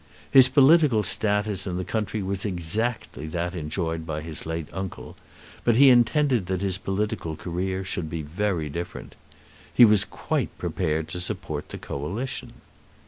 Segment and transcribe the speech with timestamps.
[0.31, 5.15] His political status in the country was exactly that enjoyed by his late uncle;
[5.63, 9.15] but he intended that his political career should be very different.
[9.71, 12.53] He was quite prepared to support the Coalition.